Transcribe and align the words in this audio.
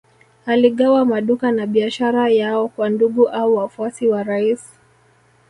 Aligawa 0.45 1.05
maduka 1.05 1.51
na 1.51 1.65
biashara 1.67 2.29
yao 2.29 2.67
kwa 2.67 2.89
ndugu 2.89 3.27
au 3.27 3.55
wafuasi 3.55 4.07
wa 4.07 4.23
rais 4.23 4.79